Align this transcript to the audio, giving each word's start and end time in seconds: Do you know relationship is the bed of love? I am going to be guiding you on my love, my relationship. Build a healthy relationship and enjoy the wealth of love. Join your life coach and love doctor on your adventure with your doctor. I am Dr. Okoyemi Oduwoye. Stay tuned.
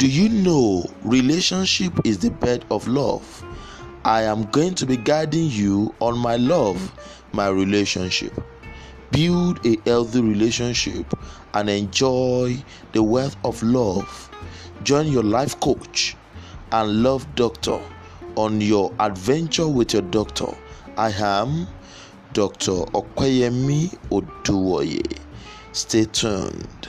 Do 0.00 0.08
you 0.08 0.30
know 0.30 0.90
relationship 1.02 1.92
is 2.06 2.16
the 2.20 2.30
bed 2.30 2.64
of 2.70 2.88
love? 2.88 3.44
I 4.02 4.22
am 4.22 4.44
going 4.44 4.74
to 4.76 4.86
be 4.86 4.96
guiding 4.96 5.50
you 5.50 5.94
on 6.00 6.16
my 6.16 6.36
love, 6.36 6.80
my 7.34 7.48
relationship. 7.48 8.32
Build 9.10 9.60
a 9.66 9.76
healthy 9.84 10.22
relationship 10.22 11.04
and 11.52 11.68
enjoy 11.68 12.64
the 12.92 13.02
wealth 13.02 13.36
of 13.44 13.62
love. 13.62 14.30
Join 14.84 15.06
your 15.08 15.22
life 15.22 15.60
coach 15.60 16.16
and 16.72 17.02
love 17.02 17.26
doctor 17.34 17.78
on 18.36 18.62
your 18.62 18.94
adventure 19.00 19.68
with 19.68 19.92
your 19.92 20.00
doctor. 20.16 20.48
I 20.96 21.10
am 21.10 21.66
Dr. 22.32 22.86
Okoyemi 22.96 23.90
Oduwoye. 24.08 25.18
Stay 25.72 26.06
tuned. 26.06 26.88